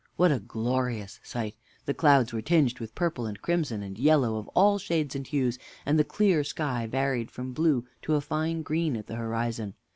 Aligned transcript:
What 0.15 0.31
a 0.31 0.39
glorious 0.39 1.19
sight! 1.21 1.55
The 1.85 1.93
clouds 1.93 2.33
were 2.33 2.41
tinged 2.41 2.79
with 2.79 2.95
purple 2.95 3.27
and 3.27 3.39
crimson 3.39 3.83
and 3.83 3.99
yellow 3.99 4.37
of 4.37 4.47
all 4.55 4.79
shades 4.79 5.15
and 5.15 5.27
hues, 5.27 5.59
and 5.85 5.99
the 5.99 6.03
clear 6.03 6.43
sky 6.43 6.87
varied 6.87 7.29
from 7.29 7.53
blue 7.53 7.85
to 8.01 8.15
a 8.15 8.19
fine 8.21 8.63
green 8.63 8.95
at 8.97 9.05
the 9.05 9.17
horizon. 9.17 9.75